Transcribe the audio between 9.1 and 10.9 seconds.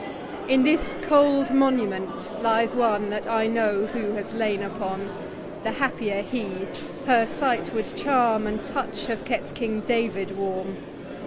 kept King David warm.